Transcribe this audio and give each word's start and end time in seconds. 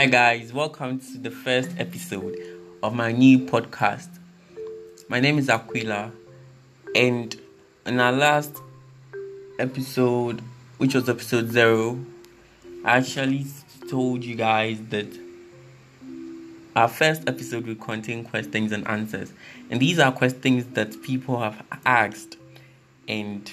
Hi, 0.00 0.06
guys, 0.06 0.50
welcome 0.50 0.98
to 0.98 1.18
the 1.18 1.30
first 1.30 1.72
episode 1.76 2.34
of 2.82 2.94
my 2.94 3.12
new 3.12 3.40
podcast. 3.40 4.08
My 5.10 5.20
name 5.20 5.36
is 5.38 5.50
Aquila, 5.50 6.10
and 6.94 7.38
in 7.84 8.00
our 8.00 8.10
last 8.10 8.56
episode, 9.58 10.40
which 10.78 10.94
was 10.94 11.06
episode 11.10 11.50
zero, 11.50 12.02
I 12.82 12.96
actually 12.96 13.44
told 13.90 14.24
you 14.24 14.36
guys 14.36 14.80
that 14.88 15.08
our 16.74 16.88
first 16.88 17.28
episode 17.28 17.66
will 17.66 17.74
contain 17.74 18.24
questions 18.24 18.72
and 18.72 18.88
answers, 18.88 19.34
and 19.68 19.80
these 19.80 19.98
are 19.98 20.12
questions 20.12 20.64
that 20.72 21.02
people 21.02 21.38
have 21.40 21.62
asked, 21.84 22.38
and 23.06 23.52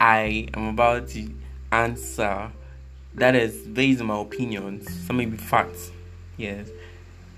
I 0.00 0.48
am 0.52 0.70
about 0.70 1.10
to 1.10 1.32
answer 1.70 2.50
that 3.16 3.34
is 3.34 3.66
based 3.66 4.00
on 4.00 4.08
my 4.08 4.20
opinions, 4.20 4.88
some 5.06 5.18
may 5.18 5.26
be 5.26 5.36
facts. 5.36 5.90
Yes. 6.36 6.68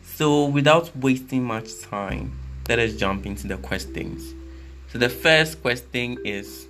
So 0.03 0.47
without 0.47 0.97
wasting 0.97 1.45
much 1.45 1.81
time, 1.83 2.39
let 2.69 2.79
us 2.79 2.95
jump 2.95 3.27
into 3.27 3.47
the 3.47 3.59
questions. 3.59 4.35
So 4.91 4.99
the 4.99 5.09
first 5.09 5.61
question 5.61 6.19
is 6.25 6.67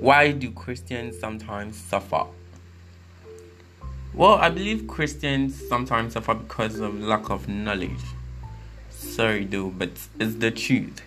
why 0.00 0.32
do 0.32 0.50
Christians 0.50 1.18
sometimes 1.18 1.76
suffer? 1.76 2.24
Well, 4.14 4.34
I 4.34 4.48
believe 4.48 4.86
Christians 4.86 5.60
sometimes 5.68 6.14
suffer 6.14 6.34
because 6.34 6.78
of 6.78 7.00
lack 7.00 7.30
of 7.30 7.48
knowledge. 7.48 7.90
Sorry 8.90 9.44
though, 9.44 9.70
but 9.70 9.90
it's 10.18 10.36
the 10.36 10.50
truth. 10.50 11.02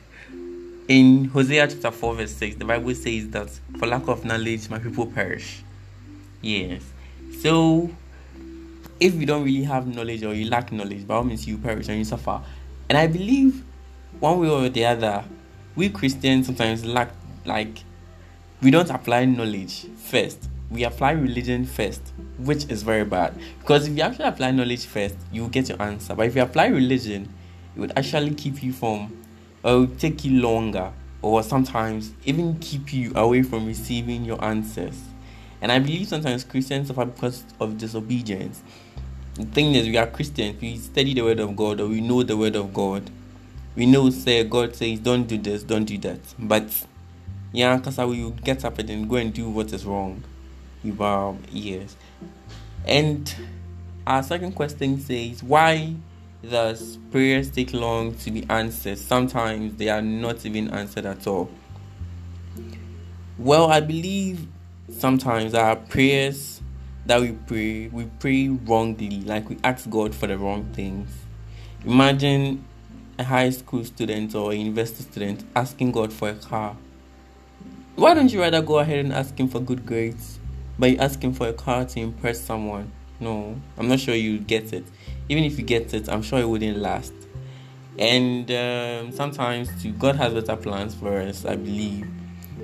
In 0.87 1.25
Hosea 1.25 1.67
chapter 1.67 1.91
4, 1.91 2.15
verse 2.15 2.31
6, 2.33 2.57
the 2.57 2.65
Bible 2.65 2.93
says 2.95 3.29
that 3.31 3.49
for 3.77 3.87
lack 3.87 4.07
of 4.07 4.23
knowledge 4.23 4.69
my 4.69 4.79
people 4.79 5.05
perish. 5.07 5.63
Yes. 6.41 6.81
So, 7.41 7.89
if 8.99 9.13
you 9.15 9.25
don't 9.25 9.43
really 9.43 9.63
have 9.63 9.87
knowledge 9.87 10.23
or 10.23 10.33
you 10.33 10.49
lack 10.49 10.71
knowledge, 10.71 11.07
by 11.07 11.15
all 11.15 11.23
means 11.23 11.47
you 11.47 11.57
perish 11.57 11.87
and 11.87 11.97
you 11.97 12.05
suffer. 12.05 12.41
And 12.89 12.97
I 12.97 13.07
believe 13.07 13.63
one 14.19 14.39
way 14.39 14.49
or 14.49 14.69
the 14.69 14.85
other, 14.85 15.23
we 15.75 15.89
Christians 15.89 16.47
sometimes 16.47 16.85
lack 16.85 17.11
like 17.45 17.83
we 18.61 18.71
don't 18.71 18.89
apply 18.89 19.25
knowledge 19.25 19.85
first. 19.97 20.49
We 20.69 20.83
apply 20.83 21.11
religion 21.11 21.65
first, 21.65 22.01
which 22.39 22.69
is 22.69 22.83
very 22.83 23.05
bad. 23.05 23.33
Because 23.59 23.87
if 23.87 23.95
you 23.95 24.01
actually 24.01 24.25
apply 24.25 24.51
knowledge 24.51 24.85
first, 24.85 25.15
you 25.31 25.43
will 25.43 25.49
get 25.49 25.69
your 25.69 25.81
answer. 25.81 26.15
But 26.15 26.25
if 26.25 26.35
you 26.35 26.41
apply 26.41 26.67
religion, 26.67 27.31
it 27.75 27.79
would 27.79 27.93
actually 27.95 28.33
keep 28.33 28.63
you 28.63 28.73
from 28.73 29.15
or 29.63 29.85
take 29.85 30.25
you 30.25 30.41
longer 30.41 30.91
or 31.21 31.43
sometimes 31.43 32.13
even 32.25 32.57
keep 32.59 32.93
you 32.93 33.11
away 33.15 33.43
from 33.43 33.65
receiving 33.65 34.25
your 34.25 34.43
answers. 34.43 34.99
And 35.61 35.71
I 35.71 35.79
believe 35.79 36.07
sometimes 36.07 36.43
Christians 36.43 36.87
suffer 36.87 37.05
because 37.05 37.43
of 37.59 37.77
disobedience. 37.77 38.61
The 39.33 39.45
thing 39.45 39.75
is, 39.75 39.87
we 39.87 39.97
are 39.97 40.07
Christians, 40.07 40.59
we 40.61 40.77
study 40.77 41.13
the 41.13 41.21
word 41.21 41.39
of 41.39 41.55
God 41.55 41.79
or 41.79 41.87
we 41.87 42.01
know 42.01 42.23
the 42.23 42.35
word 42.35 42.55
of 42.55 42.73
God. 42.73 43.09
We 43.75 43.85
know, 43.85 44.09
say, 44.09 44.43
God 44.43 44.75
says, 44.75 44.99
don't 44.99 45.27
do 45.27 45.37
this, 45.37 45.61
don't 45.61 45.85
do 45.85 45.97
that. 45.99 46.19
But, 46.39 46.85
yeah, 47.51 47.77
because 47.77 47.97
we 47.99 48.31
get 48.43 48.65
up 48.65 48.79
and 48.79 48.89
then 48.89 49.07
go 49.07 49.17
and 49.17 49.31
do 49.31 49.49
what 49.49 49.71
is 49.73 49.85
wrong 49.85 50.23
with 50.83 50.99
our 50.99 51.35
ears. 51.53 51.95
And 52.85 53.31
our 54.07 54.23
second 54.23 54.53
question 54.53 54.99
says, 54.99 55.43
why 55.43 55.93
does 56.47 56.97
prayers 57.11 57.51
take 57.51 57.73
long 57.73 58.15
to 58.15 58.31
be 58.31 58.45
answered? 58.49 58.97
Sometimes 58.97 59.75
they 59.77 59.89
are 59.89 60.01
not 60.01 60.45
even 60.45 60.69
answered 60.71 61.05
at 61.05 61.27
all. 61.27 61.49
Well, 63.37 63.69
I 63.69 63.81
believe 63.81 64.47
sometimes 64.89 65.53
our 65.53 65.75
prayers 65.75 66.61
that 67.05 67.21
we 67.21 67.31
pray, 67.31 67.87
we 67.87 68.05
pray 68.19 68.49
wrongly, 68.49 69.21
like 69.21 69.49
we 69.49 69.57
ask 69.63 69.89
God 69.89 70.13
for 70.13 70.27
the 70.27 70.37
wrong 70.37 70.65
things. 70.73 71.09
Imagine 71.85 72.65
a 73.17 73.23
high 73.23 73.49
school 73.49 73.83
student 73.83 74.35
or 74.35 74.51
a 74.51 74.55
university 74.55 75.03
student 75.03 75.43
asking 75.55 75.91
God 75.91 76.11
for 76.11 76.29
a 76.29 76.35
car. 76.35 76.75
Why 77.95 78.13
don't 78.13 78.31
you 78.31 78.41
rather 78.41 78.61
go 78.61 78.79
ahead 78.79 78.99
and 78.99 79.13
ask 79.13 79.37
Him 79.39 79.47
for 79.47 79.59
good 79.59 79.85
grades? 79.85 80.39
But 80.77 80.91
you 80.91 80.97
ask 80.97 81.21
Him 81.23 81.33
for 81.33 81.47
a 81.47 81.53
car 81.53 81.85
to 81.85 81.99
impress 81.99 82.39
someone. 82.39 82.91
No, 83.19 83.59
I'm 83.77 83.87
not 83.87 83.99
sure 83.99 84.13
you 84.13 84.39
get 84.39 84.73
it. 84.73 84.85
Even 85.29 85.43
if 85.43 85.57
you 85.57 85.65
get 85.65 85.93
it, 85.93 86.07
I'm 86.07 86.21
sure 86.21 86.39
it 86.39 86.47
wouldn't 86.47 86.77
last. 86.77 87.13
And 87.97 88.51
um, 88.51 89.11
sometimes, 89.11 89.69
too, 89.81 89.93
God 89.93 90.15
has 90.17 90.33
better 90.33 90.55
plans 90.55 90.93
for 90.93 91.19
us, 91.19 91.45
I 91.45 91.55
believe. 91.55 92.07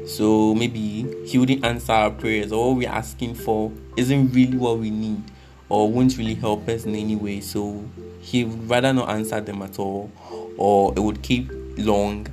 So 0.05 0.53
maybe 0.53 1.25
he 1.25 1.37
wouldn't 1.37 1.63
answer 1.63 1.93
our 1.93 2.11
prayers 2.11 2.51
or 2.51 2.75
we're 2.75 2.89
asking 2.89 3.35
for 3.35 3.71
isn't 3.95 4.31
really 4.33 4.57
what 4.57 4.79
we 4.79 4.89
need 4.89 5.23
or 5.69 5.89
won't 5.89 6.17
really 6.17 6.35
help 6.35 6.67
us 6.67 6.85
in 6.85 6.95
any 6.95 7.15
way. 7.15 7.39
So 7.39 7.83
he 8.21 8.43
would 8.43 8.69
rather 8.69 8.93
not 8.93 9.09
answer 9.09 9.39
them 9.41 9.61
at 9.61 9.79
all 9.79 10.11
or 10.57 10.93
it 10.95 10.99
would 10.99 11.21
keep 11.21 11.49
long. 11.77 12.27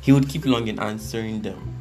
He 0.00 0.12
would 0.12 0.28
keep 0.28 0.46
long 0.46 0.68
in 0.68 0.78
answering 0.78 1.42
them. 1.42 1.76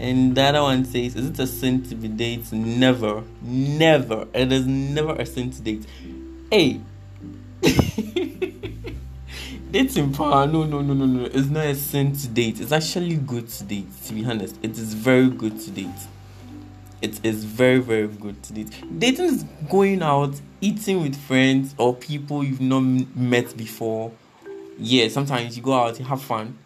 And 0.00 0.34
the 0.34 0.42
other 0.42 0.62
one 0.62 0.84
says, 0.84 1.14
Is 1.14 1.28
it 1.28 1.38
a 1.38 1.46
sin 1.46 1.82
to 1.84 1.94
be 1.94 2.08
dating? 2.08 2.80
Never. 2.80 3.22
Never. 3.40 4.26
It 4.34 4.50
is 4.50 4.66
never 4.66 5.14
a 5.14 5.26
sin 5.26 5.50
to 5.50 5.62
date. 5.62 5.86
Hey. 6.50 6.80
dating 9.72 10.12
power 10.12 10.46
no 10.46 10.64
no 10.64 10.82
no 10.82 10.92
no 10.92 11.06
no 11.06 11.24
it's 11.24 11.48
not 11.48 11.64
a 11.64 11.74
sin 11.74 12.14
to 12.14 12.28
date. 12.28 12.60
It's 12.60 12.72
actually 12.72 13.16
good 13.16 13.48
to 13.48 13.64
date 13.64 13.88
to 14.04 14.12
be 14.12 14.22
honest. 14.24 14.58
It 14.62 14.72
is 14.72 14.92
very 14.92 15.30
good 15.30 15.58
to 15.60 15.70
date. 15.70 15.88
It 17.00 17.24
is 17.24 17.44
very 17.44 17.78
very 17.78 18.06
good 18.06 18.40
to 18.42 18.52
date. 18.52 18.70
Dating 18.98 19.24
is 19.24 19.44
going 19.70 20.02
out 20.02 20.38
eating 20.60 21.00
with 21.00 21.16
friends 21.16 21.74
or 21.78 21.96
people 21.96 22.44
you've 22.44 22.60
not 22.60 22.80
met 22.80 23.56
before. 23.56 24.12
Yeah 24.78 25.08
sometimes 25.08 25.56
you 25.56 25.62
go 25.62 25.72
out 25.72 25.98
you 25.98 26.04
have 26.04 26.20
fun. 26.20 26.58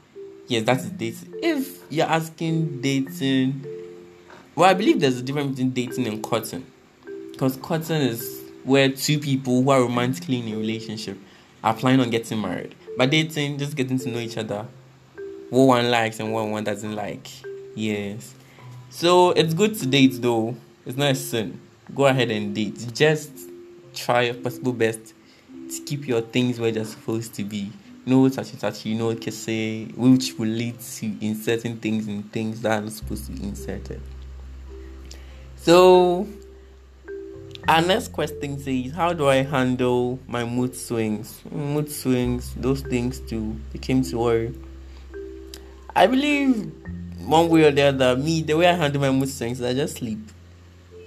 Yes 0.49 0.65
that 0.65 0.81
is 0.81 0.91
dating. 0.91 1.33
If 1.41 1.85
you're 1.89 2.07
asking 2.07 2.81
dating 2.81 3.65
well 4.57 4.69
i 4.69 4.75
believe 4.75 4.99
there's 4.99 5.19
a 5.19 5.23
difference 5.23 5.51
between 5.51 5.71
dating 5.71 6.09
and 6.09 6.21
courting. 6.25 6.67
Because 7.31 7.57
courting 7.59 8.03
is 8.03 8.43
where 8.65 8.89
two 8.89 9.21
people 9.21 9.63
who 9.63 9.71
are 9.71 9.83
romantically 9.83 10.41
in 10.41 10.53
a 10.53 10.57
relationship 10.57 11.17
are 11.63 11.73
planning 11.73 12.01
on 12.01 12.11
getting 12.11 12.41
married 12.41 12.75
but 12.97 13.11
dating, 13.11 13.59
just 13.59 13.77
getting 13.77 13.99
to 13.99 14.09
know 14.09 14.19
each 14.19 14.37
other, 14.37 14.67
what 15.51 15.65
one 15.65 15.91
likes 15.91 16.19
and 16.21 16.33
what 16.33 16.47
one 16.49 16.65
doesn't 16.65 16.95
like. 16.95 17.29
Yes. 17.75 18.35
So 18.91 19.31
it's 19.31 19.55
good 19.55 19.75
to 19.77 19.87
date 19.87 20.21
though. 20.21 20.57
It's 20.85 20.97
not 20.97 21.11
a 21.11 21.15
sin. 21.15 21.61
Go 21.95 22.07
ahead 22.07 22.31
and 22.31 22.55
date. 22.55 22.87
Just 22.95 23.31
try 23.95 24.23
your 24.23 24.35
possible 24.35 24.73
best 24.73 25.15
to 25.71 25.83
keep 25.85 26.07
your 26.07 26.21
things 26.21 26.59
where 26.59 26.73
they're 26.73 26.85
supposed 26.85 27.35
to 27.35 27.45
be. 27.45 27.71
No 28.05 28.29
touchy 28.29 28.57
touchy, 28.57 28.95
no 28.95 29.19
say 29.19 29.85
which 29.97 30.39
will 30.39 30.49
lead 30.49 30.79
to 30.79 31.07
inserting 31.21 31.79
things 31.79 32.07
in 32.07 32.23
things 32.25 32.61
that 32.63 32.79
are 32.79 32.83
not 32.83 32.93
supposed 32.93 33.27
to 33.27 33.33
be 33.33 33.43
inserted. 33.43 34.01
So 35.57 36.29
our 37.69 37.83
next 37.83 38.13
question 38.13 38.59
says, 38.59 38.93
How 38.93 39.13
do 39.13 39.29
I 39.29 39.37
handle 39.37 40.19
my 40.29 40.45
mood 40.45 40.77
swings? 40.77 41.41
Mood 41.51 41.91
swings, 41.91 42.55
those 42.55 42.81
things 42.83 43.21
too, 43.21 43.59
they 43.73 43.79
came 43.79 44.03
to 44.03 44.19
worry. 44.19 44.55
I 45.95 46.07
believe 46.07 46.73
one 47.27 47.49
way 47.49 47.65
or 47.65 47.73
the 47.73 47.83
other, 47.83 48.17
me, 48.17 48.43
the 48.43 48.55
way 48.55 48.69
I 48.69 48.75
handle 48.75 49.01
my 49.01 49.11
mood 49.11 49.29
swings 49.29 49.61
I 49.61 49.75
just 49.75 49.97
sleep. 49.97 50.19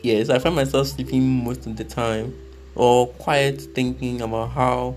Yes, 0.02 0.30
I 0.30 0.40
find 0.40 0.56
myself 0.56 0.88
sleeping 0.88 1.44
most 1.44 1.66
of 1.66 1.78
the 1.78 1.84
time 1.84 2.38
or 2.76 3.08
quiet 3.08 3.62
thinking 3.74 4.22
about 4.22 4.52
how 4.52 4.96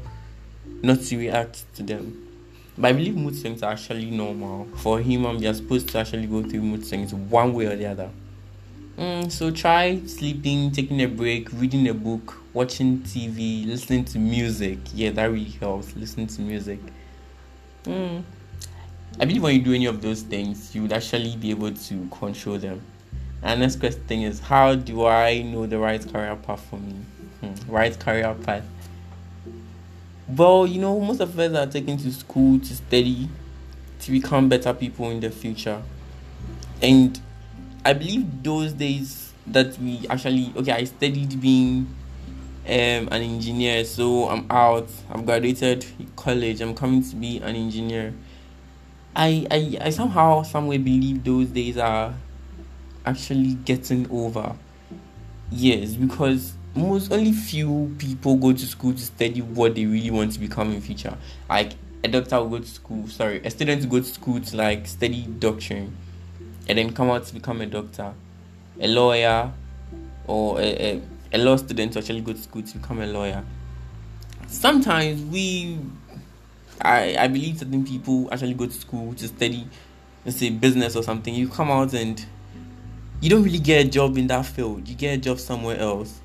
not 0.83 1.01
to 1.01 1.19
react 1.19 1.65
to 1.77 1.83
them. 1.83 2.29
But 2.77 2.89
I 2.89 2.93
believe 2.93 3.17
mood 3.17 3.37
swings 3.37 3.63
are 3.63 3.73
actually 3.73 4.11
normal. 4.11 4.67
For 4.77 5.01
human, 5.01 5.39
we 5.39 5.47
are 5.47 5.55
supposed 5.55 5.89
to 5.91 5.99
actually 5.99 6.27
go 6.27 6.43
through 6.43 6.63
mood 6.63 6.87
swings 6.87 7.13
one 7.15 7.53
way 7.53 7.67
or 7.67 7.77
the 7.77 7.87
other. 7.87 8.11
Mm, 9.03 9.33
so 9.33 9.51
try 9.51 10.01
sleeping, 10.07 10.71
taking 10.71 11.03
a 11.03 11.09
break, 11.09 11.53
reading 11.55 11.89
a 11.89 11.95
book, 11.95 12.41
watching 12.53 13.01
TV, 13.01 13.67
listening 13.67 14.05
to 14.05 14.19
music. 14.21 14.79
Yeah, 14.95 15.11
that 15.11 15.25
really 15.25 15.51
helps. 15.59 15.97
Listening 15.97 16.29
to 16.29 16.41
music. 16.41 16.79
Mm. 17.83 18.23
I 19.19 19.25
believe 19.25 19.43
when 19.43 19.57
you 19.57 19.63
do 19.63 19.75
any 19.75 19.87
of 19.87 20.01
those 20.01 20.23
things, 20.23 20.73
you 20.73 20.83
would 20.83 20.93
actually 20.93 21.35
be 21.35 21.51
able 21.51 21.73
to 21.73 22.09
control 22.13 22.59
them. 22.59 22.81
And 23.43 23.63
next 23.63 23.81
question 23.81 24.23
is, 24.23 24.39
how 24.39 24.77
do 24.77 25.05
I 25.05 25.43
know 25.43 25.67
the 25.67 25.81
right 25.81 26.01
career 26.13 26.37
path 26.37 26.65
for 26.71 26.79
me? 26.79 26.95
Hmm, 27.41 27.73
right 27.73 27.99
career 27.99 28.33
path. 28.45 28.65
Well, 30.29 30.65
you 30.65 30.81
know, 30.81 31.01
most 31.01 31.21
of 31.21 31.37
us 31.41 31.57
are 31.57 31.67
taken 31.67 31.97
to 31.97 32.13
school 32.13 32.61
to 32.61 32.77
study 32.77 33.29
to 33.99 34.13
become 34.13 34.49
better 34.49 34.73
people 34.73 35.11
in 35.11 35.19
the 35.19 35.31
future. 35.33 35.83
And 36.81 37.21
I 37.85 37.95
believe 37.95 38.43
those 38.45 38.73
days 38.73 39.33
that 39.49 39.77
we 39.79 40.07
actually 40.09 40.53
okay, 40.57 40.73
I 40.73 40.85
studied 40.85 41.41
being 41.41 41.93
um, 42.65 43.09
an 43.11 43.23
engineer, 43.23 43.85
so 43.85 44.29
I'm 44.29 44.47
out. 44.51 44.89
I've 45.11 45.27
graduated 45.27 45.85
college. 46.15 46.61
I'm 46.61 46.77
coming 46.77 47.03
to 47.03 47.17
be 47.17 47.39
an 47.39 47.57
engineer. 47.57 48.15
I 49.17 49.47
I, 49.51 49.79
I 49.81 49.91
somehow 49.91 50.43
someway 50.43 50.79
believe 50.79 51.25
those 51.25 51.49
days 51.49 51.77
are 51.77 52.15
actually 53.05 53.55
getting 53.55 54.09
over. 54.13 54.55
Yes, 55.51 55.95
because 55.95 56.53
most 56.77 57.13
only 57.13 57.33
few 57.33 57.95
people 57.99 58.37
go 58.37 58.53
to 58.53 58.67
school 58.67 58.93
to 58.93 59.03
study 59.03 59.43
what 59.43 59.75
they 59.75 59.87
really 59.87 60.11
want 60.13 60.33
to 60.33 60.39
become 60.39 60.73
in 60.73 60.81
future. 60.81 61.19
Like 61.51 61.73
a 62.05 62.09
doctor 62.09 62.39
will 62.39 62.51
go 62.51 62.59
to 62.61 62.67
school, 62.67 63.09
sorry, 63.09 63.43
a 63.45 63.51
student 63.51 63.83
will 63.83 63.91
go 63.91 63.99
to 63.99 64.13
school 64.13 64.41
to 64.41 64.57
like 64.57 64.87
study 64.87 65.23
doctrine 65.27 65.97
and 66.69 66.79
then 66.79 66.93
come 66.93 67.11
out 67.11 67.27
to 67.27 67.35
become 67.35 67.61
a 67.61 67.67
doctor. 67.67 68.15
A 68.81 68.89
lawyer 68.89 69.53
or 70.27 70.61
a, 70.61 70.63
a, 70.65 71.03
a 71.33 71.39
law 71.39 71.57
student 71.57 71.93
to 71.93 71.99
actually 71.99 72.21
go 72.21 72.33
to 72.33 72.39
school 72.39 72.63
to 72.63 72.79
become 72.79 73.01
a 73.01 73.07
lawyer. 73.07 73.45
Sometimes 74.47 75.23
we 75.23 75.79
I 76.81 77.17
I 77.19 77.29
believe 77.29 77.59
certain 77.59 77.85
people 77.85 78.29
actually 78.33 78.55
go 78.55 78.67
to 78.67 78.73
school 78.73 79.15
to 79.15 79.29
study 79.29 79.67
let's 80.25 80.39
say 80.39 80.51
business 80.51 80.97
or 80.97 81.03
something. 81.03 81.35
You 81.35 81.49
come 81.49 81.71
out 81.71 81.93
and 81.95 82.25
you 83.21 83.31
don't 83.31 83.43
really 83.43 83.59
get 83.59 83.87
a 83.87 83.89
job 83.89 84.19
in 84.19 84.27
that 84.29 84.47
field. 84.47 84.89
You 84.89 84.95
get 84.95 85.15
a 85.15 85.21
job 85.21 85.39
somewhere 85.39 85.79
else. 85.79 86.21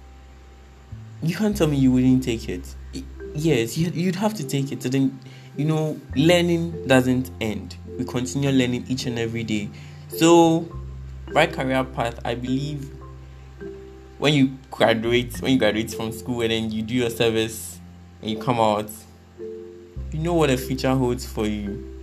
You 1.21 1.35
can't 1.35 1.55
tell 1.55 1.67
me 1.67 1.77
you 1.77 1.91
wouldn't 1.91 2.23
take 2.23 2.47
it. 2.49 2.75
Yes, 3.33 3.77
you'd 3.77 4.15
have 4.15 4.33
to 4.35 4.47
take 4.47 4.71
it. 4.71 4.83
So 4.83 4.89
then, 4.89 5.19
you 5.55 5.65
know, 5.65 5.99
learning 6.15 6.87
doesn't 6.87 7.31
end. 7.41 7.75
We 7.97 8.05
continue 8.05 8.51
learning 8.51 8.85
each 8.87 9.05
and 9.05 9.17
every 9.17 9.43
day. 9.43 9.69
So, 10.09 10.71
right 11.27 11.51
career 11.51 11.83
path, 11.83 12.19
I 12.23 12.35
believe 12.35 12.91
when 14.17 14.33
you 14.33 14.57
graduate, 14.71 15.39
when 15.41 15.53
you 15.53 15.59
graduate 15.59 15.93
from 15.93 16.11
school 16.11 16.41
and 16.41 16.51
then 16.51 16.71
you 16.71 16.81
do 16.81 16.95
your 16.95 17.09
service 17.09 17.79
and 18.21 18.31
you 18.31 18.37
come 18.39 18.59
out, 18.59 18.89
you 19.39 20.19
know 20.19 20.33
what 20.33 20.49
the 20.49 20.57
future 20.57 20.95
holds 20.95 21.25
for 21.25 21.45
you 21.45 21.97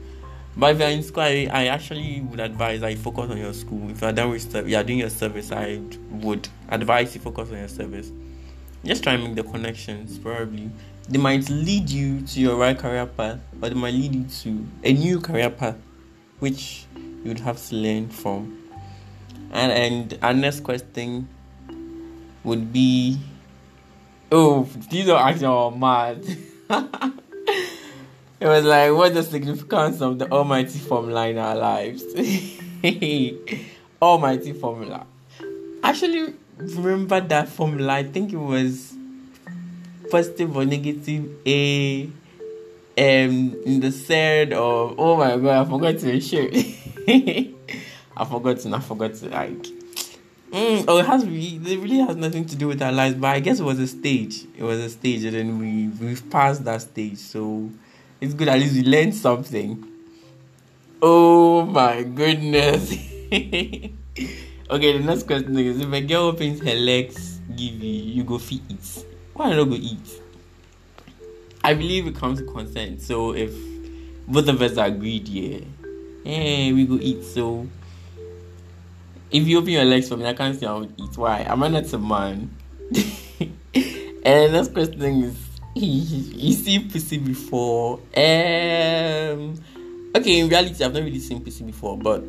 but 0.56 0.75
if 0.75 0.81
you're 0.81 0.89
in 0.89 1.03
school, 1.03 1.23
I, 1.25 1.49
I 1.51 1.67
actually 1.67 2.21
would 2.21 2.39
advise 2.39 2.83
I 2.83 2.95
focus 2.95 3.31
on 3.31 3.39
your 3.39 3.53
school. 3.53 3.91
If 3.91 4.01
you're 4.01 4.12
done 4.12 4.31
with 4.31 4.55
you 4.69 4.77
are 4.77 4.85
doing 4.85 5.01
your 5.01 5.11
service, 5.11 5.51
I 5.51 5.81
would 6.11 6.49
advise 6.69 7.15
you 7.15 7.21
focus 7.21 7.51
on 7.51 7.59
your 7.59 7.69
service. 7.69 8.12
Just 8.85 9.03
try 9.03 9.15
and 9.15 9.25
make 9.25 9.35
the 9.35 9.43
connections. 9.43 10.19
Probably 10.19 10.71
they 11.09 11.19
might 11.19 11.49
lead 11.51 11.91
you 11.91 12.21
to 12.21 12.41
your 12.41 12.56
right 12.56 12.79
career 12.79 13.06
path, 13.06 13.41
or 13.61 13.69
they 13.69 13.75
might 13.75 13.95
lead 13.95 14.15
you 14.15 14.25
to 14.25 14.67
a 14.85 14.93
new 14.93 15.21
career 15.21 15.51
path, 15.51 15.77
which 16.39 16.87
you 17.25 17.31
would 17.31 17.41
have 17.41 17.61
to 17.69 17.75
learn 17.75 18.09
from. 18.09 18.59
And 19.50 19.73
and 19.73 20.19
our 20.23 20.35
next 20.35 20.61
question 20.61 21.29
would 22.44 22.73
be, 22.73 23.19
oh, 24.31 24.69
these 24.91 25.09
are 25.09 25.29
actually 25.29 25.79
mad. 25.79 26.25
It 28.44 28.49
was 28.49 28.65
like, 28.67 28.93
what's 28.93 29.15
the 29.15 29.23
significance 29.23 30.03
of 30.03 30.19
the 30.19 30.31
almighty 30.31 30.79
formula 30.79 31.29
in 31.29 31.38
our 31.38 31.56
lives? 31.56 32.05
almighty 34.03 34.53
formula. 34.53 35.06
Actually, 35.82 36.35
remember 36.59 37.23
that 37.23 37.49
formula. 37.49 37.94
I 37.94 38.03
think 38.03 38.35
it 38.35 38.37
was 38.37 38.93
positive 40.11 40.55
or 40.55 40.67
negative 40.67 41.27
A 41.47 42.05
um 42.05 43.56
in 43.65 43.81
the 43.81 43.91
third 43.91 44.53
of 44.53 44.94
oh 44.99 45.17
my 45.17 45.38
god, 45.38 45.67
I 45.67 45.70
forgot 45.70 45.99
to 46.00 46.20
share. 46.20 46.50
I 48.17 48.25
forgot 48.25 48.59
to 48.61 48.75
I 48.75 48.81
forgot 48.81 49.15
to 49.15 49.29
like 49.29 49.62
mm, 50.51 50.85
oh 50.89 50.99
it 50.99 51.06
has 51.06 51.27
really 51.27 51.56
it 51.56 51.79
really 51.79 51.99
has 51.99 52.17
nothing 52.17 52.47
to 52.47 52.56
do 52.56 52.69
with 52.69 52.81
our 52.81 52.93
lives, 52.93 53.17
but 53.17 53.29
I 53.29 53.41
guess 53.41 53.61
it 53.61 53.65
was 53.65 53.79
a 53.79 53.87
stage. 53.87 54.45
It 54.56 54.62
was 54.62 54.79
a 54.79 54.89
stage 54.89 55.25
and 55.25 55.35
then 55.35 55.59
we 55.59 55.89
we've 55.89 56.31
passed 56.31 56.65
that 56.65 56.83
stage. 56.83 57.19
So 57.19 57.71
it's 58.21 58.33
good 58.33 58.49
at 58.49 58.59
least 58.59 58.75
we 58.75 58.85
learned 58.85 59.15
something. 59.15 59.85
Oh 61.03 61.67
my 61.67 62.03
goodness. 62.05 62.93
okay, 63.31 63.93
the 64.71 65.03
next 65.05 65.27
question 65.27 65.59
is 65.59 65.81
if 65.81 65.93
a 65.93 66.01
girl 66.01 66.23
opens 66.25 66.62
her 66.62 66.75
legs, 66.75 67.41
give 67.55 67.75
you, 67.75 68.15
you 68.15 68.25
go 68.25 68.39
feed 68.39 68.62
eat. 68.71 69.05
Why 69.35 69.51
not 69.51 69.65
go 69.65 69.75
eat? 69.75 70.23
I 71.62 71.75
believe 71.75 72.06
it 72.06 72.17
comes 72.17 72.39
to 72.39 72.47
consent. 72.47 73.03
So 73.03 73.35
if 73.35 73.53
both 74.27 74.49
of 74.49 74.62
us 74.62 74.79
are 74.79 74.87
agreed, 74.87 75.29
yeah, 75.29 75.61
hey, 76.25 76.73
we 76.73 76.87
go 76.87 76.99
eat. 77.00 77.23
So 77.25 77.67
if 79.31 79.47
you 79.47 79.59
open 79.59 79.71
your 79.71 79.85
legs 79.85 80.09
for 80.09 80.17
me, 80.17 80.26
I 80.26 80.35
can't 80.35 80.59
say 80.59 80.67
I 80.67 80.75
would 80.75 80.94
eat. 80.97 81.17
Why? 81.17 81.41
Am 81.41 81.62
I 81.62 81.69
not 81.69 81.93
a 81.93 81.99
man? 81.99 82.50
and 84.25 84.53
next 84.53 84.73
question 84.73 85.03
is 85.03 85.37
you 85.75 86.53
see 86.53 86.79
pussy 86.79 87.19
before? 87.19 87.99
Um, 88.17 89.61
okay, 90.15 90.38
in 90.38 90.49
reality, 90.49 90.85
I've 90.85 90.94
not 90.94 91.03
really 91.03 91.19
seen 91.19 91.44
pussy 91.44 91.65
before, 91.65 91.99
but 91.99 92.25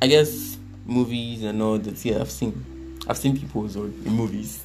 I 0.00 0.06
guess 0.06 0.56
movies 0.86 1.42
and 1.42 1.60
all 1.60 1.78
that. 1.78 2.04
Yeah, 2.04 2.20
I've 2.20 2.30
seen. 2.30 2.98
I've 3.06 3.18
seen 3.18 3.36
people 3.36 3.64
in 3.66 4.14
movies. 4.14 4.64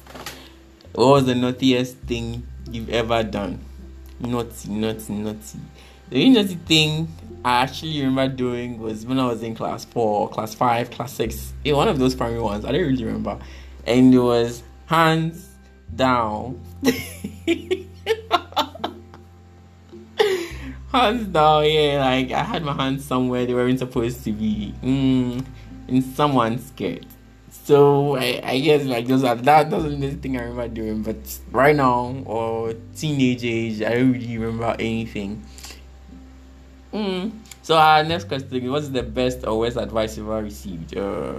What 0.94 1.08
was 1.08 1.26
the 1.26 1.34
naughtiest 1.34 1.96
thing 1.98 2.46
you've 2.70 2.88
ever 2.88 3.22
done? 3.22 3.60
Naughty, 4.20 4.70
naughty, 4.70 5.12
naughty. 5.12 5.58
The 6.10 6.24
only 6.26 6.44
thing 6.44 7.08
I 7.44 7.62
actually 7.62 8.04
remember 8.04 8.34
doing 8.34 8.78
was 8.78 9.06
when 9.06 9.18
I 9.18 9.26
was 9.26 9.42
in 9.42 9.54
class 9.54 9.84
four, 9.84 10.28
class 10.28 10.54
five, 10.54 10.90
class 10.90 11.12
six. 11.12 11.52
Yeah, 11.64 11.74
one 11.74 11.88
of 11.88 11.98
those 11.98 12.14
primary 12.14 12.42
ones. 12.42 12.64
I 12.64 12.72
don't 12.72 12.80
really 12.80 13.04
remember. 13.04 13.38
And 13.86 14.12
it 14.12 14.18
was 14.18 14.62
hands 14.86 15.48
down. 15.94 16.60
hands 20.92 21.26
down, 21.28 21.64
yeah. 21.64 22.00
Like 22.04 22.32
I 22.32 22.42
had 22.42 22.64
my 22.64 22.74
hands 22.74 23.04
somewhere 23.04 23.46
they 23.46 23.54
weren't 23.54 23.78
supposed 23.78 24.24
to 24.24 24.32
be. 24.32 24.74
Mm, 24.82 25.46
in 25.86 26.02
someone's 26.02 26.66
skirt. 26.66 27.04
So 27.50 28.16
I, 28.16 28.40
I 28.42 28.58
guess 28.58 28.84
like 28.84 29.06
those 29.06 29.22
are 29.22 29.36
that 29.36 29.70
doesn't 29.70 30.00
the 30.00 30.10
thing 30.12 30.36
I 30.36 30.42
remember 30.42 30.68
doing. 30.68 31.02
But 31.02 31.38
right 31.52 31.76
now 31.76 32.22
or 32.26 32.74
teenage 32.96 33.44
age, 33.44 33.80
I 33.82 33.94
don't 33.94 34.12
really 34.12 34.38
remember 34.38 34.74
anything. 34.78 35.42
Mm. 36.92 37.32
So 37.62 37.76
our 37.76 38.02
next 38.02 38.24
question: 38.28 38.70
What's 38.70 38.88
the 38.88 39.02
best 39.02 39.46
or 39.46 39.58
worst 39.58 39.76
advice 39.76 40.16
you've 40.16 40.26
ever 40.26 40.42
received? 40.42 40.96
Uh, 40.96 41.34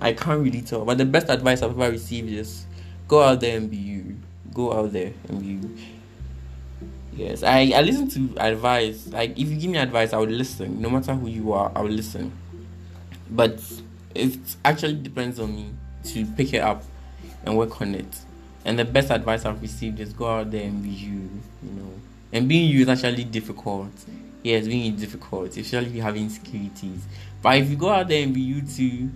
I 0.00 0.12
can't 0.12 0.42
really 0.42 0.62
tell, 0.62 0.84
but 0.84 0.98
the 0.98 1.04
best 1.04 1.28
advice 1.28 1.62
I've 1.62 1.78
ever 1.78 1.92
received 1.92 2.30
is 2.30 2.66
go 3.06 3.22
out 3.22 3.40
there 3.40 3.56
and 3.56 3.70
be 3.70 3.76
you. 3.76 4.16
Go 4.52 4.72
out 4.72 4.92
there 4.92 5.12
and 5.28 5.40
be 5.40 5.46
you. 5.46 5.76
Yes, 7.12 7.42
I, 7.42 7.72
I 7.74 7.82
listen 7.82 8.08
to 8.08 8.40
advice. 8.40 9.06
Like, 9.08 9.32
if 9.38 9.48
you 9.48 9.56
give 9.56 9.70
me 9.70 9.78
advice, 9.78 10.12
I 10.12 10.18
would 10.18 10.30
listen. 10.30 10.80
No 10.80 10.90
matter 10.90 11.14
who 11.14 11.28
you 11.28 11.52
are, 11.52 11.70
I 11.74 11.82
will 11.82 11.90
listen. 11.90 12.32
But 13.28 13.60
it 14.14 14.38
actually 14.64 14.94
depends 14.94 15.38
on 15.38 15.54
me 15.54 15.70
to 16.04 16.24
pick 16.24 16.54
it 16.54 16.62
up 16.62 16.82
and 17.44 17.56
work 17.56 17.80
on 17.80 17.94
it. 17.94 18.16
And 18.64 18.78
the 18.78 18.84
best 18.84 19.10
advice 19.10 19.44
I've 19.44 19.60
received 19.60 20.00
is 20.00 20.12
go 20.12 20.26
out 20.26 20.50
there 20.50 20.64
and 20.64 20.82
be 20.82 20.88
you, 20.88 21.30
you 21.62 21.70
know. 21.72 21.92
And 22.32 22.48
being 22.48 22.70
you 22.70 22.82
is 22.82 22.88
actually 22.88 23.24
difficult. 23.24 23.90
Yes, 24.42 24.66
being 24.66 24.96
difficult, 24.96 25.56
especially 25.56 25.88
if 25.88 25.94
you 25.94 26.02
have 26.02 26.16
insecurities. 26.16 27.04
But 27.42 27.58
if 27.58 27.68
you 27.70 27.76
go 27.76 27.90
out 27.90 28.08
there 28.08 28.22
and 28.22 28.32
be 28.32 28.40
you 28.40 28.62
too, 28.62 29.10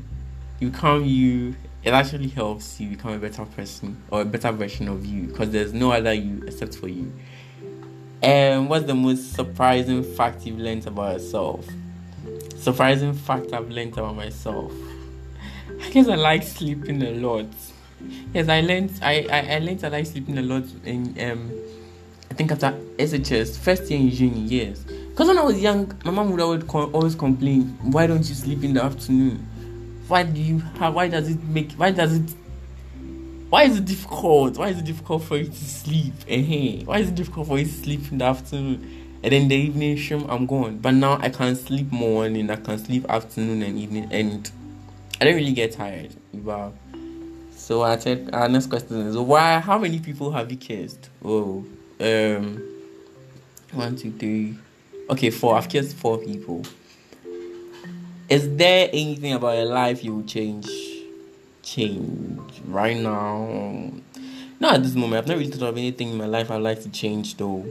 you 0.61 0.71
become 0.71 1.05
you, 1.05 1.55
it 1.83 1.93
actually 1.93 2.29
helps 2.29 2.79
you 2.81 2.91
become 2.91 3.13
a 3.13 3.19
better 3.19 3.45
person 3.45 4.03
or 4.11 4.23
a 4.23 4.25
better 4.25 4.53
version 4.53 4.89
of 4.89 5.05
you 5.05 5.23
because 5.29 5.51
there's 5.51 5.73
no 5.73 5.93
other 5.93 6.13
you 6.13 6.43
except 6.47 6.77
for 6.77 6.89
you. 6.89 7.13
And 8.23 8.69
what's 8.71 8.87
the 8.87 8.95
most 8.95 9.33
surprising 9.35 10.03
fact 10.03 10.47
you've 10.47 10.59
learned 10.59 10.87
about 10.87 11.15
yourself? 11.15 11.67
Surprising 12.57 13.15
fact 13.15 13.53
I've 13.53 13.71
learned 13.71 13.93
about 13.95 14.17
myself. 14.17 14.73
I 15.83 15.91
guess 15.91 16.09
I 16.09 16.15
like 16.17 16.43
sleeping 16.43 17.03
a 17.03 17.11
lot. 17.13 17.47
Yes, 18.33 18.49
I 18.49 18.61
learned 18.61 18.93
I, 19.03 19.27
I, 19.31 19.57
I 19.57 19.59
learned 19.59 19.85
I 19.85 19.89
like 19.89 20.07
sleeping 20.07 20.39
a 20.39 20.43
lot 20.43 20.65
in 20.85 21.17
um 21.21 21.53
I 22.31 22.35
think 22.35 22.53
after 22.53 22.73
SHS 22.99 23.59
first 23.59 23.91
year 23.91 24.01
in 24.01 24.09
uni, 24.11 24.41
yes. 24.41 24.85
Because 25.15 25.29
when 25.29 25.39
I 25.39 25.43
was 25.43 25.61
young, 25.63 25.97
my 26.05 26.11
mom 26.11 26.33
would 26.33 26.41
always 26.41 27.15
complain, 27.15 27.79
why 27.83 28.09
don't 28.09 28.29
you 28.29 28.35
sleep 28.35 28.65
in 28.65 28.75
the 28.75 28.83
afternoon? 28.83 29.47
Why 30.09 30.25
do 30.25 30.41
you 30.41 30.59
have 30.59 30.93
why 30.93 31.07
does 31.07 31.29
it 31.29 31.41
make 31.45 31.71
why 31.75 31.93
does 31.93 32.17
it 32.17 32.35
why 33.49 33.63
is 33.63 33.79
it 33.79 33.85
difficult? 33.85 34.59
Why 34.59 34.71
is 34.71 34.79
it 34.81 34.85
difficult 34.85 35.23
for 35.23 35.37
you 35.37 35.45
to 35.45 35.53
sleep? 35.55 36.15
Why 36.85 36.99
is 36.99 37.11
it 37.11 37.15
difficult 37.15 37.47
for 37.47 37.61
you 37.61 37.65
to 37.65 37.71
sleep 37.71 38.11
in 38.11 38.19
the 38.19 38.25
afternoon? 38.25 39.21
And 39.23 39.33
then 39.33 39.47
the 39.47 39.55
evening, 39.55 39.97
shum, 39.99 40.29
I'm 40.29 40.47
gone. 40.47 40.79
But 40.79 40.95
now 40.95 41.19
I 41.21 41.29
can 41.29 41.55
sleep 41.55 41.93
morning, 41.93 42.51
I 42.51 42.57
can 42.57 42.77
sleep 42.79 43.09
afternoon 43.09 43.63
and 43.63 43.79
evening, 43.79 44.09
and 44.11 44.51
I 45.21 45.27
don't 45.27 45.37
really 45.37 45.53
get 45.53 45.71
tired. 45.71 46.11
Wow. 46.33 46.73
So 47.53 47.83
I 47.83 47.97
our 48.33 48.49
next 48.49 48.67
question 48.67 48.97
is 49.07 49.17
why? 49.17 49.61
How 49.61 49.79
many 49.79 50.01
people 50.01 50.33
have 50.33 50.51
you 50.51 50.57
kissed? 50.57 51.09
Oh, 51.25 51.65
um, 52.01 52.63
one, 53.73 53.95
two, 53.95 54.11
three. 54.11 54.59
Okay, 55.11 55.31
four. 55.31 55.57
I've 55.57 55.69
kissed 55.69 55.97
four 55.97 56.19
people. 56.19 56.65
Is 58.29 58.57
there 58.57 58.89
anything 58.93 59.35
about 59.35 59.57
your 59.57 59.67
life 59.67 60.03
you 60.03 60.17
would 60.17 60.29
change? 60.29 60.67
change 61.65 62.61
right 62.67 62.97
now. 62.97 63.91
Not 64.61 64.75
at 64.75 64.83
this 64.83 64.95
moment. 64.95 65.23
I've 65.23 65.29
not 65.29 65.39
really 65.39 65.51
thought 65.51 65.69
of 65.69 65.77
anything 65.77 66.11
in 66.11 66.17
my 66.17 66.27
life 66.27 66.51
I'd 66.51 66.63
like 66.63 66.83
to 66.83 66.91
change 66.91 67.37
though. 67.37 67.65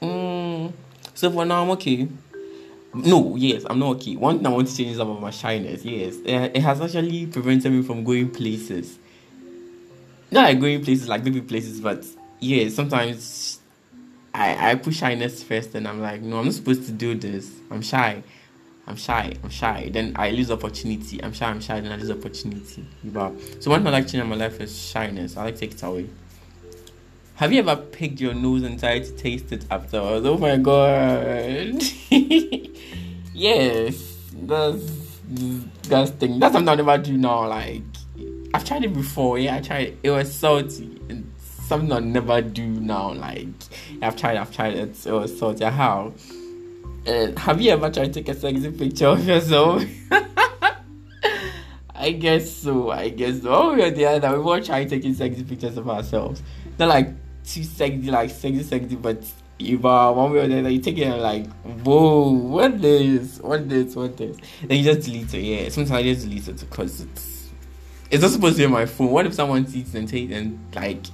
Mm, 0.00 0.72
so 1.14 1.30
for 1.30 1.44
now, 1.44 1.62
I'm 1.62 1.70
okay. 1.70 2.08
No, 2.94 3.34
yes, 3.36 3.64
I'm 3.68 3.80
not 3.80 3.96
okay. 3.96 4.16
One 4.16 4.38
thing 4.38 4.46
I 4.46 4.50
want 4.50 4.68
to 4.68 4.76
change 4.76 4.92
is 4.92 4.98
about 4.98 5.20
my 5.20 5.30
shyness. 5.30 5.84
Yes, 5.84 6.16
it 6.24 6.56
has 6.60 6.80
actually 6.80 7.26
prevented 7.26 7.72
me 7.72 7.82
from 7.82 8.04
going 8.04 8.30
places. 8.30 8.98
not 10.30 10.44
like 10.44 10.60
going 10.60 10.84
places 10.84 11.08
like 11.08 11.24
baby 11.24 11.40
places, 11.40 11.80
but 11.80 12.04
yeah, 12.38 12.68
sometimes 12.68 13.60
I 14.34 14.72
I 14.72 14.74
push 14.74 14.98
shyness 14.98 15.42
first, 15.42 15.74
and 15.74 15.86
I'm 15.86 16.02
like, 16.02 16.20
no, 16.20 16.38
I'm 16.38 16.46
not 16.46 16.54
supposed 16.54 16.86
to 16.86 16.92
do 16.92 17.14
this. 17.14 17.50
I'm 17.70 17.82
shy. 17.82 18.22
I'm 18.86 18.96
shy, 18.96 19.34
I'm 19.42 19.48
shy. 19.48 19.88
Then 19.90 20.12
I 20.16 20.30
lose 20.30 20.50
opportunity. 20.50 21.22
I'm 21.22 21.32
shy, 21.32 21.46
I'm 21.46 21.60
shy, 21.60 21.80
then 21.80 21.90
I 21.90 21.96
lose 21.96 22.10
opportunity. 22.10 22.84
So 23.60 23.70
one 23.70 23.80
thing 23.80 23.86
I 23.86 23.90
like 23.90 24.04
changing 24.04 24.28
my 24.28 24.36
life 24.36 24.60
is 24.60 24.78
shyness. 24.78 25.36
I 25.36 25.44
like 25.44 25.56
take 25.56 25.72
it 25.72 25.82
away. 25.82 26.10
Have 27.36 27.52
you 27.52 27.60
ever 27.60 27.76
picked 27.76 28.20
your 28.20 28.34
nose 28.34 28.62
and 28.62 28.78
tried 28.78 29.04
to 29.04 29.12
taste 29.12 29.52
it 29.52 29.64
afterwards? 29.70 30.26
Oh 30.26 30.36
my 30.36 30.56
god. 30.58 31.82
yes. 33.32 34.18
That's 34.34 34.84
disgusting. 35.32 36.38
That's 36.38 36.52
something 36.52 36.68
I 36.68 36.74
never 36.74 36.98
do 36.98 37.16
now. 37.16 37.48
Like 37.48 37.82
I've 38.52 38.64
tried 38.64 38.84
it 38.84 38.92
before, 38.92 39.38
yeah, 39.38 39.56
I 39.56 39.60
tried 39.60 39.88
it. 39.88 39.98
It 40.02 40.10
was 40.10 40.32
salty. 40.32 41.00
It's 41.08 41.33
something 41.66 41.92
I 41.92 42.00
never 42.00 42.40
do 42.42 42.66
now. 42.66 43.12
Like 43.12 43.48
I've 44.02 44.16
tried, 44.16 44.36
I've 44.36 44.54
tried 44.54 44.74
it. 44.74 44.96
So, 44.96 45.20
was 45.20 45.38
salty. 45.38 45.64
How? 45.64 46.12
And 47.06 47.38
have 47.38 47.60
you 47.60 47.70
ever 47.70 47.90
tried 47.90 48.12
to 48.12 48.22
take 48.22 48.28
a 48.28 48.34
sexy 48.34 48.70
picture 48.70 49.08
of 49.08 49.26
yourself? 49.26 49.84
I 51.94 52.12
guess 52.12 52.50
so. 52.50 52.90
I 52.90 53.10
guess 53.10 53.42
so. 53.42 53.54
Oh, 53.54 53.74
we're 53.74 53.90
the 53.90 54.06
other. 54.06 54.32
We 54.32 54.42
won't 54.42 54.64
try 54.66 54.84
taking 54.84 55.14
sexy 55.14 55.44
pictures 55.44 55.76
of 55.76 55.88
ourselves. 55.88 56.42
Not 56.78 56.88
like 56.88 57.10
too 57.44 57.62
sexy, 57.62 58.10
like 58.10 58.30
sexy, 58.30 58.62
sexy, 58.62 58.96
but 58.96 59.22
uh, 59.60 60.12
one 60.12 60.32
way 60.32 60.40
or 60.40 60.48
the 60.48 60.58
other, 60.58 60.70
you 60.70 60.80
take 60.80 60.98
it 60.98 61.04
and 61.04 61.22
like, 61.22 61.46
whoa, 61.62 62.30
what 62.30 62.80
this? 62.80 63.38
What 63.38 63.68
this? 63.68 63.94
What 63.94 64.16
this? 64.16 64.36
Then 64.62 64.78
you 64.78 64.84
just 64.84 65.06
delete 65.06 65.32
it. 65.34 65.42
Yeah, 65.42 65.68
sometimes 65.68 65.92
I 65.92 66.02
just 66.02 66.26
delete 66.28 66.48
it 66.48 66.60
because 66.60 67.00
it's 67.02 67.50
it's 68.10 68.22
not 68.22 68.30
supposed 68.30 68.56
to 68.56 68.62
be 68.62 68.66
on 68.66 68.72
my 68.72 68.86
phone. 68.86 69.10
What 69.10 69.26
if 69.26 69.34
someone 69.34 69.66
sees 69.66 69.94
and 69.94 70.08
takes 70.08 70.32
and 70.32 70.58
like 70.74 71.04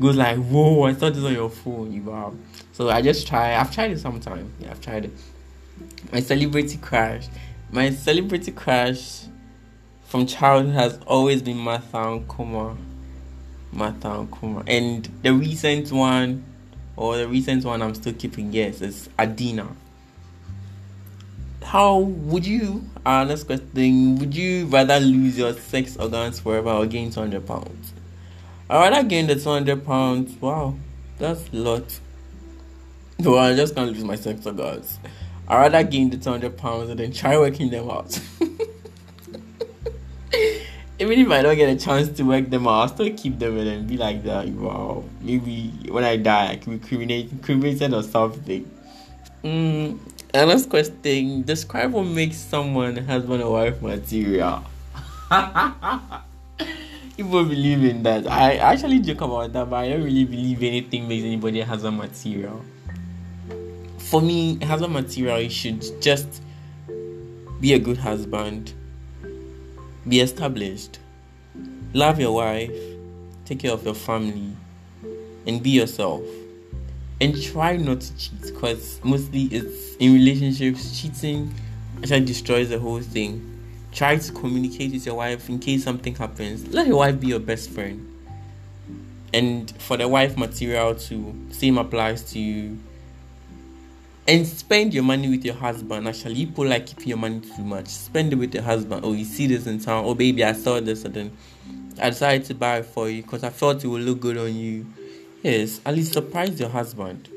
goes 0.00 0.16
like, 0.16 0.38
whoa, 0.38 0.84
I 0.84 0.94
thought 0.94 1.14
this 1.14 1.24
on 1.24 1.32
your 1.32 1.50
phone, 1.50 1.92
you 1.92 2.00
know. 2.00 2.36
So 2.72 2.90
I 2.90 3.02
just 3.02 3.26
try. 3.26 3.54
I've 3.56 3.72
tried 3.72 3.92
it 3.92 4.00
sometime. 4.00 4.52
Yeah, 4.60 4.70
I've 4.70 4.80
tried 4.80 5.06
it 5.06 5.12
my 6.12 6.20
celebrity 6.20 6.78
crush. 6.78 7.26
My 7.70 7.90
celebrity 7.90 8.52
crush 8.52 9.22
from 10.04 10.26
childhood 10.26 10.74
has 10.74 10.98
always 11.06 11.42
been 11.42 11.56
Martha 11.56 11.96
Ankomah. 11.96 12.76
Martha 13.72 14.08
Ankomah. 14.08 14.64
And 14.66 15.08
the 15.22 15.32
recent 15.32 15.90
one, 15.90 16.44
or 16.96 17.16
the 17.16 17.26
recent 17.26 17.64
one 17.64 17.82
I'm 17.82 17.94
still 17.94 18.12
keeping, 18.12 18.52
yes, 18.52 18.80
is 18.80 19.08
Adina. 19.18 19.68
How 21.62 21.98
would 21.98 22.46
you, 22.46 22.84
uh, 23.04 23.24
next 23.24 23.44
question, 23.44 24.18
would 24.18 24.34
you 24.36 24.66
rather 24.66 25.00
lose 25.00 25.38
your 25.38 25.54
sex 25.54 25.96
organs 25.96 26.38
forever 26.38 26.70
or 26.70 26.86
gain 26.86 27.10
200 27.10 27.46
pounds? 27.46 27.93
I 28.68 28.88
rather 28.88 29.06
gain 29.06 29.26
the 29.26 29.34
200 29.34 29.84
pounds. 29.84 30.40
Wow, 30.40 30.74
that's 31.18 31.48
a 31.52 31.56
lot. 31.56 32.00
No, 33.18 33.36
I 33.36 33.54
just 33.54 33.74
can't 33.74 33.92
lose 33.92 34.02
my 34.04 34.16
sex 34.16 34.46
organs. 34.46 34.98
I'd 35.46 35.60
rather 35.60 35.84
gain 35.84 36.08
the 36.10 36.16
200 36.16 36.56
pounds 36.56 36.88
and 36.88 36.98
then 36.98 37.12
try 37.12 37.36
working 37.36 37.68
them 37.70 37.90
out. 37.90 38.18
Even 40.98 41.18
if 41.18 41.30
I 41.30 41.42
don't 41.42 41.56
get 41.56 41.68
a 41.68 41.76
chance 41.76 42.08
to 42.16 42.22
work 42.22 42.48
them 42.48 42.66
out, 42.66 42.80
I'll 42.80 42.88
still 42.88 43.12
keep 43.14 43.38
them 43.38 43.58
and 43.58 43.66
then 43.66 43.86
be 43.86 43.98
like 43.98 44.22
that. 44.24 44.48
Wow, 44.48 45.04
maybe 45.20 45.70
when 45.90 46.04
I 46.04 46.16
die, 46.16 46.52
I 46.52 46.56
can 46.56 46.78
be 46.78 47.28
cremated 47.42 47.92
or 47.92 48.02
something. 48.02 48.70
Mm, 49.42 49.98
and 50.32 50.48
last 50.48 50.70
question 50.70 51.42
describe 51.42 51.92
what 51.92 52.04
makes 52.04 52.38
someone 52.38 52.96
husband 52.96 53.42
or 53.42 53.52
wife 53.52 53.82
material. 53.82 54.64
People 57.16 57.44
believe 57.44 57.84
in 57.84 58.02
that. 58.02 58.26
I 58.26 58.56
actually 58.56 59.00
joke 59.00 59.20
about 59.20 59.52
that, 59.52 59.70
but 59.70 59.76
I 59.76 59.90
don't 59.90 60.02
really 60.02 60.24
believe 60.24 60.62
anything 60.62 61.06
makes 61.06 61.24
anybody 61.24 61.60
husband 61.60 61.96
material 61.96 62.64
for 64.14 64.20
me, 64.20 64.58
husband 64.60 64.92
material, 64.92 65.40
you 65.40 65.50
should 65.50 65.82
just 66.00 66.42
be 67.60 67.72
a 67.72 67.78
good 67.78 67.96
husband, 67.96 68.72
be 70.06 70.20
established, 70.20 70.98
love 71.94 72.20
your 72.20 72.32
wife, 72.32 72.70
take 73.44 73.60
care 73.60 73.72
of 73.72 73.84
your 73.84 73.94
family, 73.94 74.54
and 75.46 75.62
be 75.62 75.70
yourself. 75.70 76.22
And 77.20 77.40
try 77.42 77.76
not 77.76 78.02
to 78.02 78.16
cheat 78.16 78.40
because 78.42 79.00
mostly 79.02 79.44
it's 79.44 79.96
in 79.96 80.12
relationships, 80.12 81.00
cheating 81.00 81.54
actually 81.98 82.24
destroys 82.24 82.68
the 82.68 82.78
whole 82.78 83.00
thing. 83.00 83.53
Try 83.94 84.16
to 84.16 84.32
communicate 84.32 84.92
with 84.92 85.06
your 85.06 85.14
wife 85.14 85.48
in 85.48 85.60
case 85.60 85.84
something 85.84 86.14
happens. 86.16 86.66
Let 86.74 86.88
your 86.88 86.96
wife 86.96 87.20
be 87.20 87.28
your 87.28 87.38
best 87.38 87.70
friend. 87.70 88.10
And 89.32 89.70
for 89.80 89.96
the 89.96 90.08
wife 90.08 90.36
material 90.36 90.94
to 90.96 91.48
same 91.50 91.78
applies 91.78 92.22
to 92.32 92.38
you 92.38 92.78
and 94.26 94.46
spend 94.46 94.94
your 94.94 95.04
money 95.04 95.28
with 95.28 95.44
your 95.44 95.54
husband. 95.54 96.08
Actually, 96.08 96.46
people 96.46 96.66
like 96.66 96.86
keeping 96.86 97.08
your 97.08 97.18
money 97.18 97.40
too 97.40 97.62
much. 97.62 97.88
Spend 97.88 98.32
it 98.32 98.36
with 98.36 98.54
your 98.54 98.62
husband. 98.62 99.02
Oh, 99.04 99.12
you 99.12 99.24
see 99.24 99.46
this 99.46 99.66
in 99.66 99.80
town. 99.80 100.04
Oh, 100.04 100.14
baby, 100.14 100.42
I 100.44 100.52
saw 100.52 100.80
this, 100.80 101.04
and 101.04 101.14
then 101.14 101.36
I 102.00 102.10
decided 102.10 102.46
to 102.46 102.54
buy 102.54 102.78
it 102.78 102.86
for 102.86 103.08
you 103.08 103.22
because 103.22 103.44
I 103.44 103.50
thought 103.50 103.84
it 103.84 103.86
would 103.86 104.02
look 104.02 104.20
good 104.20 104.38
on 104.38 104.54
you. 104.54 104.86
Yes, 105.42 105.80
at 105.84 105.94
least 105.94 106.14
surprise 106.14 106.58
your 106.58 106.70
husband. 106.70 107.28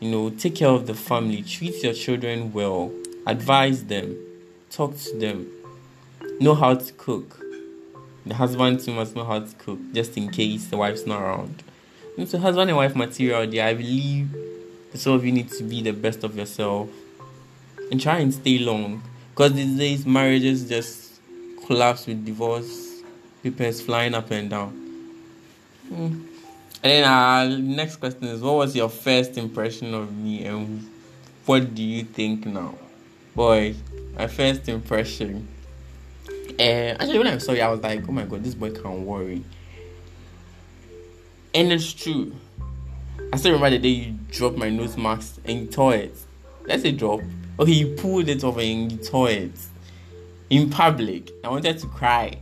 You 0.00 0.10
know, 0.10 0.30
take 0.30 0.56
care 0.56 0.68
of 0.68 0.86
the 0.86 0.94
family. 0.94 1.42
Treat 1.42 1.82
your 1.82 1.94
children 1.94 2.52
well. 2.52 2.92
Advise 3.26 3.84
them. 3.84 4.16
Talk 4.70 4.96
to 4.96 5.18
them. 5.18 5.50
Know 6.38 6.54
how 6.54 6.74
to 6.74 6.92
cook. 6.92 7.40
The 8.26 8.34
husband 8.34 8.80
too 8.80 8.92
must 8.92 9.16
know 9.16 9.24
how 9.24 9.40
to 9.40 9.54
cook, 9.56 9.78
just 9.94 10.16
in 10.16 10.28
case 10.30 10.66
the 10.66 10.76
wife's 10.76 11.06
not 11.06 11.22
around. 11.22 11.62
And 12.18 12.28
so, 12.28 12.38
husband 12.38 12.68
and 12.68 12.76
wife 12.76 12.94
material, 12.94 13.46
there, 13.46 13.66
I 13.66 13.74
believe 13.74 14.28
some 14.94 15.14
of 15.14 15.24
you 15.24 15.32
need 15.32 15.50
to 15.52 15.62
be 15.62 15.82
the 15.82 15.92
best 15.92 16.24
of 16.24 16.36
yourself 16.36 16.88
and 17.90 18.00
try 18.00 18.18
and 18.18 18.34
stay 18.34 18.58
long. 18.58 19.02
Because 19.30 19.54
these 19.54 19.78
days 19.78 20.06
marriages 20.06 20.68
just 20.68 21.20
collapse 21.66 22.06
with 22.06 22.24
divorce 22.24 23.02
papers 23.42 23.80
flying 23.80 24.14
up 24.14 24.30
and 24.30 24.50
down. 24.50 24.70
Hmm. 25.88 26.26
And 26.82 26.92
then 26.92 27.04
our 27.04 27.40
uh, 27.44 27.48
next 27.58 27.96
question 27.96 28.24
is 28.24 28.40
what 28.40 28.56
was 28.56 28.76
your 28.76 28.88
first 28.88 29.38
impression 29.38 29.94
of 29.94 30.14
me 30.14 30.44
and 30.44 30.88
what 31.46 31.74
do 31.74 31.82
you 31.82 32.04
think 32.04 32.44
now? 32.46 32.74
Boy, 33.34 33.74
my 34.16 34.26
first 34.26 34.68
impression. 34.68 35.48
Uh, 36.58 36.96
actually 36.98 37.18
when 37.18 37.26
I 37.26 37.38
saw 37.38 37.52
you 37.52 37.60
I 37.60 37.68
was 37.68 37.80
like, 37.80 38.08
oh 38.08 38.12
my 38.12 38.24
god, 38.24 38.42
this 38.42 38.54
boy 38.54 38.70
can't 38.70 39.00
worry. 39.00 39.44
And 41.54 41.72
it's 41.72 41.92
true. 41.92 42.34
I 43.32 43.36
still 43.36 43.52
remember 43.52 43.70
the 43.70 43.78
day 43.78 43.88
you 43.88 44.18
dropped 44.30 44.56
my 44.56 44.70
nose 44.70 44.96
mask 44.96 45.38
and 45.44 45.60
you 45.60 45.66
tore 45.66 45.94
it. 45.94 46.16
Let's 46.64 46.82
say 46.82 46.92
drop. 46.92 47.20
Okay, 47.58 47.72
you 47.72 47.94
pulled 47.96 48.28
it 48.28 48.44
off 48.44 48.58
and 48.58 48.92
you 48.92 48.98
tore 48.98 49.30
it 49.30 49.52
in 50.50 50.70
public. 50.70 51.30
I 51.42 51.48
wanted 51.48 51.78
to 51.78 51.86
cry. 51.86 52.38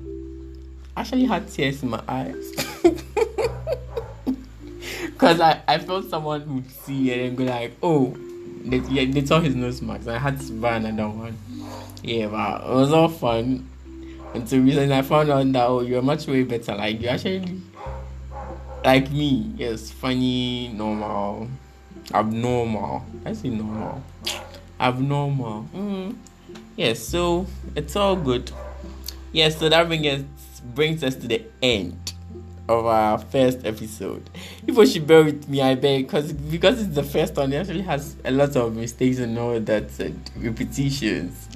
I 0.96 1.00
actually 1.00 1.24
had 1.24 1.48
tears 1.48 1.82
in 1.82 1.90
my 1.90 2.02
eyes. 2.08 2.52
Because 5.14 5.40
I, 5.40 5.62
I 5.68 5.78
felt 5.78 6.10
someone 6.10 6.54
would 6.56 6.70
see 6.70 7.12
it 7.12 7.28
and 7.28 7.36
go 7.36 7.44
like, 7.44 7.76
oh, 7.82 8.16
they, 8.64 8.78
yeah, 8.78 9.10
they 9.10 9.22
tore 9.22 9.40
his 9.40 9.54
nose 9.54 9.80
mask. 9.80 10.08
I 10.08 10.18
had 10.18 10.40
to 10.40 10.52
buy 10.54 10.76
another 10.76 11.08
one. 11.08 11.38
Yeah, 12.02 12.26
but 12.26 12.62
it 12.62 12.74
was 12.74 12.92
all 12.92 13.08
fun. 13.08 13.70
Until 14.34 14.62
recently 14.62 14.94
I 14.94 15.02
found 15.02 15.30
out 15.30 15.52
that, 15.52 15.66
oh, 15.66 15.80
you're 15.80 16.02
much 16.02 16.26
way 16.26 16.42
better. 16.42 16.74
Like, 16.74 17.00
you 17.00 17.08
actually 17.08 17.62
like 18.84 19.10
me, 19.10 19.52
yes, 19.56 19.90
funny, 19.90 20.68
normal, 20.68 21.48
abnormal. 22.12 23.04
I 23.24 23.32
say 23.32 23.48
normal, 23.48 24.02
abnormal. 24.78 25.68
Mm. 25.74 26.16
Yes, 26.76 27.00
so 27.00 27.46
it's 27.74 27.96
all 27.96 28.16
good. 28.16 28.50
Yes, 29.32 29.58
so 29.58 29.68
that 29.68 29.86
brings 29.86 30.06
us 30.06 30.24
brings 30.74 31.04
us 31.04 31.14
to 31.16 31.28
the 31.28 31.42
end 31.62 32.12
of 32.68 32.86
our 32.86 33.18
first 33.18 33.64
episode. 33.64 34.28
People 34.66 34.84
should 34.84 35.06
bear 35.06 35.24
with 35.24 35.48
me, 35.48 35.62
I 35.62 35.74
beg, 35.76 36.06
because 36.06 36.32
because 36.32 36.82
it's 36.82 36.94
the 36.94 37.02
first 37.02 37.36
one. 37.36 37.52
It 37.52 37.56
actually 37.56 37.82
has 37.82 38.16
a 38.24 38.30
lot 38.30 38.54
of 38.56 38.74
mistakes 38.76 39.18
and 39.18 39.38
all 39.38 39.58
that 39.60 39.98
and 39.98 40.30
repetitions. 40.36 41.48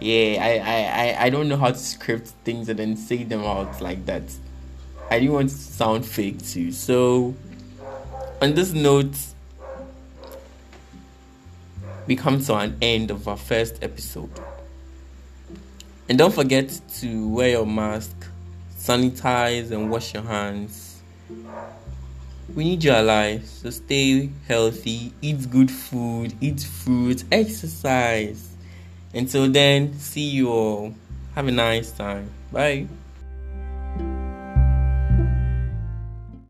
Yeah, 0.00 0.38
I, 0.40 0.58
I, 0.58 1.02
I, 1.02 1.24
I 1.24 1.30
don't 1.30 1.48
know 1.48 1.56
how 1.56 1.72
to 1.72 1.78
script 1.78 2.28
things 2.44 2.68
and 2.68 2.78
then 2.78 2.96
say 2.96 3.24
them 3.24 3.42
out 3.44 3.80
like 3.80 4.06
that. 4.06 4.22
I 5.10 5.18
didn't 5.18 5.34
want 5.34 5.48
to 5.50 5.56
sound 5.56 6.06
fake 6.06 6.44
too. 6.44 6.70
So, 6.70 7.34
on 8.40 8.54
this 8.54 8.72
note, 8.72 9.16
we 12.06 12.14
come 12.14 12.40
to 12.44 12.54
an 12.54 12.76
end 12.80 13.10
of 13.10 13.26
our 13.26 13.36
first 13.36 13.82
episode. 13.82 14.30
And 16.08 16.16
don't 16.16 16.32
forget 16.32 16.80
to 17.00 17.28
wear 17.28 17.50
your 17.50 17.66
mask, 17.66 18.14
sanitize, 18.78 19.72
and 19.72 19.90
wash 19.90 20.14
your 20.14 20.22
hands. 20.22 21.02
We 22.54 22.64
need 22.64 22.82
you 22.84 22.92
alive, 22.92 23.44
so 23.46 23.68
stay 23.70 24.30
healthy, 24.46 25.12
eat 25.20 25.50
good 25.50 25.70
food, 25.70 26.32
eat 26.40 26.60
fruit, 26.62 27.24
exercise. 27.30 28.47
Until 29.14 29.48
then, 29.48 29.98
see 29.98 30.28
you 30.28 30.50
all. 30.50 30.94
Have 31.34 31.48
a 31.48 31.52
nice 31.52 31.92
time. 31.92 32.30
Bye. 32.52 32.86